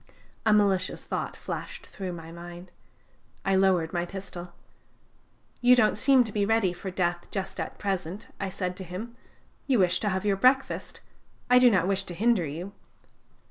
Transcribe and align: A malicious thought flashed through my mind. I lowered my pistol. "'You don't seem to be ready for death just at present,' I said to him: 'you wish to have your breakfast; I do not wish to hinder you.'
A 0.47 0.51
malicious 0.51 1.03
thought 1.05 1.35
flashed 1.35 1.85
through 1.85 2.13
my 2.13 2.31
mind. 2.31 2.71
I 3.45 3.55
lowered 3.55 3.93
my 3.93 4.03
pistol. 4.03 4.53
"'You 5.61 5.75
don't 5.75 5.95
seem 5.95 6.23
to 6.23 6.31
be 6.31 6.43
ready 6.43 6.73
for 6.73 6.89
death 6.89 7.29
just 7.29 7.59
at 7.59 7.77
present,' 7.77 8.27
I 8.39 8.49
said 8.49 8.75
to 8.77 8.83
him: 8.83 9.15
'you 9.67 9.77
wish 9.77 9.99
to 9.99 10.09
have 10.09 10.25
your 10.25 10.37
breakfast; 10.37 11.01
I 11.51 11.59
do 11.59 11.69
not 11.69 11.87
wish 11.87 12.03
to 12.05 12.15
hinder 12.15 12.47
you.' 12.47 12.71